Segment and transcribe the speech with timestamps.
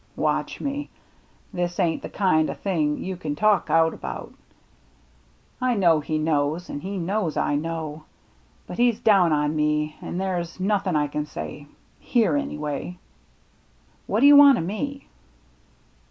[0.15, 0.89] "Watch me.
[1.53, 4.33] This ain't the kind o* thing you can talk out about.
[5.61, 8.05] I know he knows, an* he knows I know;
[8.65, 11.67] but he's down on me an' there's nothin' I can say—
[12.13, 12.97] here, any way.""
[14.07, 15.05] What do you want o' me